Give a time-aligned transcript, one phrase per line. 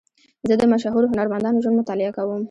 [0.47, 2.39] زه د مشهورو هنرمندانو ژوند مطالعه کوم.